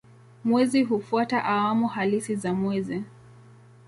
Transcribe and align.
Mwezi 0.43 0.83
hufuata 0.83 1.43
awamu 1.45 1.87
halisi 1.87 2.35
za 2.35 2.53
mwezi. 2.53 3.03